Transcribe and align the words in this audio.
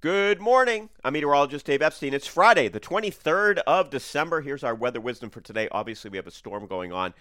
Good 0.00 0.38
morning. 0.38 0.90
I'm 1.02 1.14
meteorologist 1.14 1.66
Dave 1.66 1.82
Epstein. 1.82 2.14
It's 2.14 2.28
Friday, 2.28 2.68
the 2.68 2.78
23rd 2.78 3.58
of 3.66 3.90
December. 3.90 4.42
Here's 4.42 4.62
our 4.62 4.72
weather 4.76 5.00
wisdom 5.00 5.28
for 5.28 5.40
today. 5.40 5.66
Obviously, 5.72 6.08
we 6.08 6.18
have 6.18 6.28
a 6.28 6.30
storm 6.30 6.68
going 6.68 6.92
on. 6.92 7.14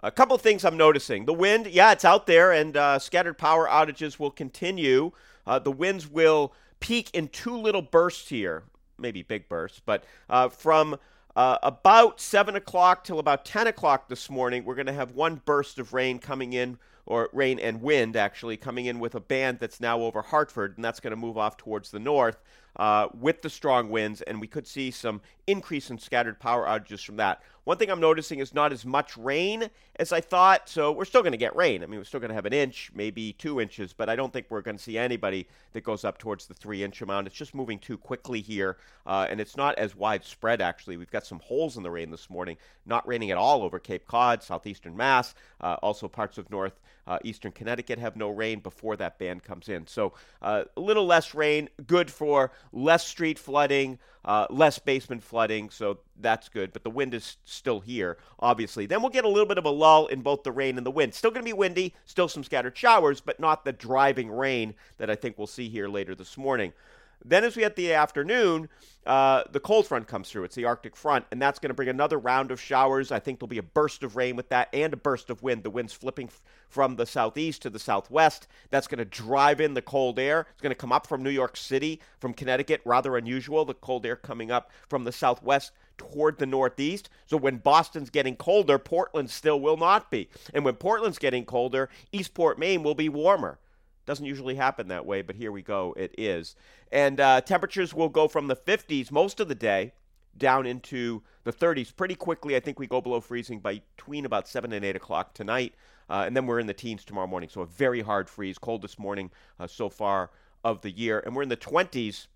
A 0.00 0.10
couple 0.10 0.36
things 0.36 0.62
I'm 0.62 0.76
noticing. 0.76 1.24
The 1.24 1.32
wind, 1.32 1.68
yeah, 1.68 1.90
it's 1.90 2.04
out 2.04 2.26
there, 2.26 2.52
and 2.52 2.76
uh, 2.76 2.98
scattered 2.98 3.38
power 3.38 3.66
outages 3.66 4.18
will 4.18 4.30
continue. 4.30 5.12
Uh, 5.46 5.58
the 5.58 5.72
winds 5.72 6.06
will 6.06 6.52
peak 6.80 7.08
in 7.14 7.28
two 7.28 7.56
little 7.56 7.80
bursts 7.80 8.28
here, 8.28 8.64
maybe 8.98 9.22
big 9.22 9.48
bursts, 9.48 9.80
but 9.86 10.04
uh, 10.28 10.50
from 10.50 10.98
uh, 11.34 11.56
about 11.62 12.20
7 12.20 12.56
o'clock 12.56 13.04
till 13.04 13.20
about 13.20 13.46
10 13.46 13.68
o'clock 13.68 14.10
this 14.10 14.28
morning, 14.28 14.66
we're 14.66 14.74
going 14.74 14.84
to 14.84 14.92
have 14.92 15.12
one 15.12 15.40
burst 15.46 15.78
of 15.78 15.94
rain 15.94 16.18
coming 16.18 16.52
in 16.52 16.76
or 17.08 17.30
rain 17.32 17.58
and 17.58 17.82
wind 17.82 18.14
actually 18.14 18.56
coming 18.56 18.86
in 18.86 19.00
with 19.00 19.14
a 19.14 19.20
band 19.20 19.58
that's 19.58 19.80
now 19.80 20.00
over 20.00 20.22
Hartford, 20.22 20.76
and 20.76 20.84
that's 20.84 21.00
going 21.00 21.10
to 21.10 21.16
move 21.16 21.38
off 21.38 21.56
towards 21.56 21.90
the 21.90 21.98
north 21.98 22.40
uh, 22.78 23.08
with 23.18 23.42
the 23.42 23.50
strong 23.50 23.90
winds, 23.90 24.22
and 24.22 24.40
we 24.40 24.46
could 24.46 24.66
see 24.66 24.90
some 24.90 25.20
increase 25.46 25.90
in 25.90 25.98
scattered 25.98 26.38
power 26.38 26.66
outages 26.66 27.04
from 27.04 27.16
that. 27.16 27.42
One 27.64 27.76
thing 27.76 27.90
I'm 27.90 28.00
noticing 28.00 28.38
is 28.38 28.54
not 28.54 28.72
as 28.72 28.86
much 28.86 29.14
rain 29.18 29.68
as 29.96 30.10
I 30.10 30.22
thought, 30.22 30.70
so 30.70 30.90
we're 30.90 31.04
still 31.04 31.20
going 31.20 31.32
to 31.32 31.38
get 31.38 31.54
rain. 31.54 31.82
I 31.82 31.86
mean, 31.86 32.00
we're 32.00 32.04
still 32.04 32.20
going 32.20 32.30
to 32.30 32.34
have 32.34 32.46
an 32.46 32.52
inch, 32.54 32.90
maybe 32.94 33.34
two 33.34 33.60
inches, 33.60 33.92
but 33.92 34.08
I 34.08 34.16
don't 34.16 34.32
think 34.32 34.46
we're 34.48 34.62
going 34.62 34.78
to 34.78 34.82
see 34.82 34.96
anybody 34.96 35.46
that 35.72 35.84
goes 35.84 36.02
up 36.02 36.16
towards 36.16 36.46
the 36.46 36.54
three 36.54 36.82
inch 36.82 37.02
amount. 37.02 37.26
It's 37.26 37.36
just 37.36 37.54
moving 37.54 37.78
too 37.78 37.98
quickly 37.98 38.40
here, 38.40 38.78
uh, 39.06 39.26
and 39.28 39.38
it's 39.38 39.56
not 39.56 39.76
as 39.78 39.94
widespread, 39.94 40.62
actually. 40.62 40.96
We've 40.96 41.10
got 41.10 41.26
some 41.26 41.40
holes 41.40 41.76
in 41.76 41.82
the 41.82 41.90
rain 41.90 42.10
this 42.10 42.30
morning, 42.30 42.56
not 42.86 43.06
raining 43.06 43.30
at 43.30 43.36
all 43.36 43.62
over 43.62 43.78
Cape 43.78 44.06
Cod, 44.06 44.42
southeastern 44.42 44.96
Mass, 44.96 45.34
uh, 45.60 45.76
also 45.82 46.08
parts 46.08 46.38
of 46.38 46.50
north. 46.50 46.80
Uh, 47.06 47.18
eastern 47.24 47.50
Connecticut 47.50 47.98
have 47.98 48.16
no 48.16 48.28
rain 48.28 48.60
before 48.60 48.94
that 48.96 49.18
band 49.18 49.42
comes 49.42 49.70
in. 49.70 49.86
So 49.86 50.12
uh, 50.42 50.64
a 50.76 50.80
little 50.80 51.06
less 51.06 51.34
rain, 51.34 51.70
good 51.86 52.10
for 52.10 52.52
less 52.72 53.06
street 53.06 53.38
flooding, 53.38 53.98
uh, 54.24 54.46
less 54.50 54.78
basement 54.78 55.22
flooding, 55.22 55.70
so 55.70 55.98
that's 56.20 56.48
good. 56.48 56.72
But 56.72 56.84
the 56.84 56.90
wind 56.90 57.14
is 57.14 57.36
still 57.44 57.80
here, 57.80 58.18
obviously. 58.38 58.86
Then 58.86 59.00
we'll 59.00 59.10
get 59.10 59.24
a 59.24 59.28
little 59.28 59.46
bit 59.46 59.58
of 59.58 59.64
a 59.64 59.70
lull 59.70 60.06
in 60.06 60.22
both 60.22 60.42
the 60.42 60.52
rain 60.52 60.76
and 60.76 60.86
the 60.86 60.90
wind. 60.90 61.14
Still 61.14 61.30
going 61.30 61.44
to 61.44 61.48
be 61.48 61.52
windy, 61.52 61.94
still 62.04 62.28
some 62.28 62.44
scattered 62.44 62.76
showers, 62.76 63.20
but 63.20 63.40
not 63.40 63.64
the 63.64 63.72
driving 63.72 64.30
rain 64.30 64.74
that 64.98 65.10
I 65.10 65.14
think 65.14 65.38
we'll 65.38 65.46
see 65.46 65.68
here 65.68 65.88
later 65.88 66.14
this 66.14 66.36
morning. 66.36 66.72
Then, 67.24 67.44
as 67.44 67.56
we 67.56 67.62
hit 67.62 67.76
the 67.76 67.92
afternoon, 67.92 68.68
uh, 69.06 69.42
the 69.50 69.60
cold 69.60 69.86
front 69.86 70.06
comes 70.06 70.30
through. 70.30 70.44
It's 70.44 70.54
the 70.54 70.66
Arctic 70.66 70.94
front, 70.94 71.24
and 71.30 71.40
that's 71.40 71.58
going 71.58 71.70
to 71.70 71.74
bring 71.74 71.88
another 71.88 72.18
round 72.18 72.50
of 72.50 72.60
showers. 72.60 73.10
I 73.10 73.18
think 73.18 73.38
there'll 73.38 73.48
be 73.48 73.58
a 73.58 73.62
burst 73.62 74.02
of 74.02 74.16
rain 74.16 74.36
with 74.36 74.50
that 74.50 74.68
and 74.72 74.92
a 74.92 74.96
burst 74.96 75.30
of 75.30 75.42
wind. 75.42 75.62
The 75.62 75.70
wind's 75.70 75.92
flipping 75.92 76.28
f- 76.28 76.42
from 76.68 76.96
the 76.96 77.06
southeast 77.06 77.62
to 77.62 77.70
the 77.70 77.78
southwest. 77.78 78.46
That's 78.70 78.86
going 78.86 78.98
to 78.98 79.04
drive 79.04 79.60
in 79.60 79.74
the 79.74 79.82
cold 79.82 80.18
air. 80.18 80.46
It's 80.52 80.60
going 80.60 80.70
to 80.70 80.76
come 80.76 80.92
up 80.92 81.06
from 81.06 81.22
New 81.22 81.30
York 81.30 81.56
City, 81.56 82.00
from 82.20 82.34
Connecticut. 82.34 82.82
Rather 82.84 83.16
unusual, 83.16 83.64
the 83.64 83.74
cold 83.74 84.04
air 84.04 84.16
coming 84.16 84.50
up 84.50 84.70
from 84.88 85.04
the 85.04 85.12
southwest 85.12 85.72
toward 85.96 86.38
the 86.38 86.46
northeast. 86.46 87.08
So 87.26 87.36
when 87.36 87.56
Boston's 87.56 88.10
getting 88.10 88.36
colder, 88.36 88.78
Portland 88.78 89.30
still 89.30 89.60
will 89.60 89.76
not 89.76 90.10
be. 90.10 90.28
And 90.54 90.64
when 90.64 90.74
Portland's 90.74 91.18
getting 91.18 91.44
colder, 91.44 91.88
Eastport, 92.12 92.58
Maine 92.58 92.82
will 92.82 92.94
be 92.94 93.08
warmer. 93.08 93.58
Doesn't 94.08 94.24
usually 94.24 94.54
happen 94.54 94.88
that 94.88 95.04
way, 95.04 95.20
but 95.20 95.36
here 95.36 95.52
we 95.52 95.60
go. 95.60 95.94
It 95.94 96.14
is. 96.16 96.56
And 96.90 97.20
uh, 97.20 97.42
temperatures 97.42 97.92
will 97.92 98.08
go 98.08 98.26
from 98.26 98.46
the 98.46 98.56
50s 98.56 99.10
most 99.10 99.38
of 99.38 99.48
the 99.48 99.54
day 99.54 99.92
down 100.38 100.64
into 100.64 101.22
the 101.44 101.52
30s 101.52 101.94
pretty 101.94 102.14
quickly. 102.14 102.56
I 102.56 102.60
think 102.60 102.78
we 102.78 102.86
go 102.86 103.02
below 103.02 103.20
freezing 103.20 103.60
by 103.60 103.82
between 103.96 104.24
about 104.24 104.48
7 104.48 104.72
and 104.72 104.82
8 104.82 104.96
o'clock 104.96 105.34
tonight. 105.34 105.74
Uh, 106.08 106.24
and 106.26 106.34
then 106.34 106.46
we're 106.46 106.58
in 106.58 106.66
the 106.66 106.72
teens 106.72 107.04
tomorrow 107.04 107.26
morning. 107.26 107.50
So 107.50 107.60
a 107.60 107.66
very 107.66 108.00
hard 108.00 108.30
freeze, 108.30 108.56
coldest 108.56 108.98
morning 108.98 109.30
uh, 109.60 109.66
so 109.66 109.90
far 109.90 110.30
of 110.64 110.80
the 110.80 110.90
year. 110.90 111.22
And 111.26 111.36
we're 111.36 111.42
in 111.42 111.50
the 111.50 111.56
20s 111.58 112.28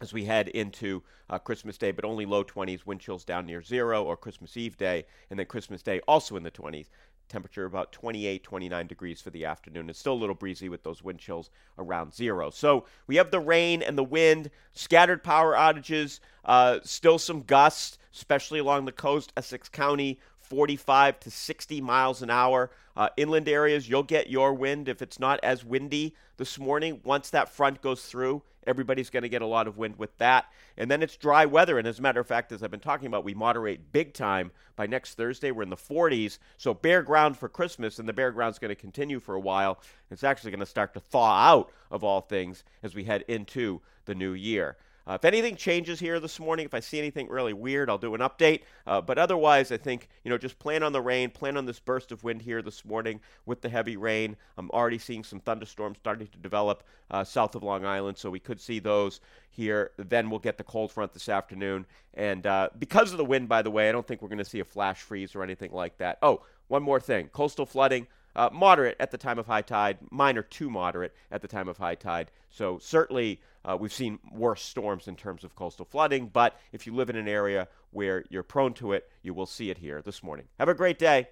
as 0.00 0.12
we 0.12 0.24
head 0.24 0.48
into 0.48 1.02
uh, 1.30 1.38
Christmas 1.38 1.78
Day, 1.78 1.90
but 1.90 2.04
only 2.04 2.26
low 2.26 2.44
20s, 2.44 2.86
wind 2.86 3.00
chills 3.00 3.24
down 3.24 3.46
near 3.46 3.62
zero, 3.62 4.04
or 4.04 4.16
Christmas 4.16 4.56
Eve 4.56 4.76
day, 4.76 5.04
and 5.30 5.38
then 5.38 5.46
Christmas 5.46 5.82
Day 5.82 6.00
also 6.06 6.36
in 6.36 6.42
the 6.42 6.50
20s 6.50 6.86
temperature 7.28 7.64
about 7.64 7.92
28, 7.92 8.42
29 8.42 8.86
degrees 8.86 9.20
for 9.20 9.30
the 9.30 9.44
afternoon. 9.44 9.88
It's 9.90 9.98
still 9.98 10.14
a 10.14 10.14
little 10.14 10.34
breezy 10.34 10.68
with 10.68 10.82
those 10.82 11.02
wind 11.02 11.18
chills 11.18 11.50
around 11.78 12.14
zero. 12.14 12.50
So 12.50 12.86
we 13.06 13.16
have 13.16 13.30
the 13.30 13.40
rain 13.40 13.82
and 13.82 13.96
the 13.96 14.04
wind, 14.04 14.50
scattered 14.72 15.22
power 15.22 15.54
outages, 15.54 16.20
uh, 16.44 16.78
still 16.82 17.18
some 17.18 17.42
gusts, 17.42 17.98
especially 18.14 18.58
along 18.58 18.86
the 18.86 18.92
coast, 18.92 19.32
Essex 19.36 19.68
County, 19.68 20.18
45 20.48 21.20
to 21.20 21.30
60 21.30 21.80
miles 21.80 22.22
an 22.22 22.30
hour. 22.30 22.70
Uh, 22.96 23.08
inland 23.16 23.48
areas, 23.48 23.88
you'll 23.88 24.02
get 24.02 24.28
your 24.28 24.54
wind 24.54 24.88
if 24.88 25.02
it's 25.02 25.20
not 25.20 25.38
as 25.42 25.64
windy 25.64 26.14
this 26.36 26.58
morning. 26.58 27.00
Once 27.04 27.30
that 27.30 27.48
front 27.48 27.80
goes 27.82 28.04
through, 28.06 28.42
everybody's 28.66 29.10
going 29.10 29.22
to 29.22 29.28
get 29.28 29.42
a 29.42 29.46
lot 29.46 29.66
of 29.68 29.78
wind 29.78 29.96
with 29.98 30.16
that. 30.18 30.46
And 30.76 30.90
then 30.90 31.02
it's 31.02 31.16
dry 31.16 31.46
weather. 31.46 31.78
And 31.78 31.86
as 31.86 31.98
a 31.98 32.02
matter 32.02 32.20
of 32.20 32.26
fact, 32.26 32.50
as 32.52 32.62
I've 32.62 32.70
been 32.70 32.80
talking 32.80 33.06
about, 33.06 33.24
we 33.24 33.34
moderate 33.34 33.92
big 33.92 34.14
time. 34.14 34.50
By 34.76 34.86
next 34.86 35.14
Thursday, 35.14 35.50
we're 35.50 35.62
in 35.62 35.70
the 35.70 35.76
40s. 35.76 36.38
So 36.56 36.72
bare 36.74 37.02
ground 37.02 37.36
for 37.36 37.48
Christmas, 37.48 37.98
and 37.98 38.08
the 38.08 38.12
bare 38.12 38.32
ground's 38.32 38.58
going 38.58 38.70
to 38.70 38.74
continue 38.74 39.20
for 39.20 39.34
a 39.34 39.40
while. 39.40 39.80
It's 40.10 40.24
actually 40.24 40.52
going 40.52 40.60
to 40.60 40.66
start 40.66 40.94
to 40.94 41.00
thaw 41.00 41.52
out, 41.52 41.72
of 41.90 42.04
all 42.04 42.20
things, 42.20 42.64
as 42.82 42.94
we 42.94 43.04
head 43.04 43.24
into 43.28 43.80
the 44.04 44.14
new 44.14 44.32
year. 44.32 44.76
Uh, 45.08 45.14
if 45.14 45.24
anything 45.24 45.56
changes 45.56 45.98
here 45.98 46.20
this 46.20 46.38
morning, 46.38 46.66
if 46.66 46.74
I 46.74 46.80
see 46.80 46.98
anything 46.98 47.28
really 47.28 47.54
weird, 47.54 47.88
I'll 47.88 47.96
do 47.96 48.14
an 48.14 48.20
update. 48.20 48.60
Uh, 48.86 49.00
but 49.00 49.16
otherwise, 49.16 49.72
I 49.72 49.78
think, 49.78 50.06
you 50.22 50.30
know, 50.30 50.36
just 50.36 50.58
plan 50.58 50.82
on 50.82 50.92
the 50.92 51.00
rain, 51.00 51.30
plan 51.30 51.56
on 51.56 51.64
this 51.64 51.80
burst 51.80 52.12
of 52.12 52.22
wind 52.24 52.42
here 52.42 52.60
this 52.60 52.84
morning 52.84 53.20
with 53.46 53.62
the 53.62 53.70
heavy 53.70 53.96
rain. 53.96 54.36
I'm 54.58 54.70
already 54.70 54.98
seeing 54.98 55.24
some 55.24 55.40
thunderstorms 55.40 55.96
starting 55.96 56.26
to 56.26 56.38
develop 56.38 56.82
uh, 57.10 57.24
south 57.24 57.54
of 57.54 57.62
Long 57.62 57.86
Island, 57.86 58.18
so 58.18 58.28
we 58.28 58.38
could 58.38 58.60
see 58.60 58.80
those 58.80 59.20
here. 59.50 59.92
Then 59.96 60.28
we'll 60.28 60.40
get 60.40 60.58
the 60.58 60.64
cold 60.64 60.92
front 60.92 61.14
this 61.14 61.30
afternoon. 61.30 61.86
And 62.12 62.46
uh, 62.46 62.68
because 62.78 63.10
of 63.10 63.16
the 63.16 63.24
wind, 63.24 63.48
by 63.48 63.62
the 63.62 63.70
way, 63.70 63.88
I 63.88 63.92
don't 63.92 64.06
think 64.06 64.20
we're 64.20 64.28
going 64.28 64.38
to 64.38 64.44
see 64.44 64.60
a 64.60 64.64
flash 64.64 65.00
freeze 65.00 65.34
or 65.34 65.42
anything 65.42 65.72
like 65.72 65.96
that. 65.98 66.18
Oh, 66.20 66.42
one 66.66 66.82
more 66.82 67.00
thing 67.00 67.28
coastal 67.28 67.64
flooding. 67.64 68.06
Uh, 68.36 68.48
moderate 68.52 68.96
at 69.00 69.10
the 69.10 69.18
time 69.18 69.38
of 69.38 69.46
high 69.46 69.62
tide, 69.62 69.98
minor 70.10 70.42
to 70.42 70.70
moderate 70.70 71.12
at 71.30 71.42
the 71.42 71.48
time 71.48 71.68
of 71.68 71.78
high 71.78 71.94
tide. 71.94 72.30
So 72.50 72.78
certainly 72.78 73.40
uh, 73.64 73.76
we've 73.78 73.92
seen 73.92 74.18
worse 74.32 74.62
storms 74.62 75.08
in 75.08 75.16
terms 75.16 75.44
of 75.44 75.56
coastal 75.56 75.84
flooding, 75.84 76.28
but 76.28 76.58
if 76.72 76.86
you 76.86 76.94
live 76.94 77.10
in 77.10 77.16
an 77.16 77.28
area 77.28 77.68
where 77.90 78.24
you're 78.30 78.42
prone 78.42 78.74
to 78.74 78.92
it, 78.92 79.08
you 79.22 79.34
will 79.34 79.46
see 79.46 79.70
it 79.70 79.78
here 79.78 80.02
this 80.02 80.22
morning. 80.22 80.46
Have 80.58 80.68
a 80.68 80.74
great 80.74 80.98
day. 80.98 81.28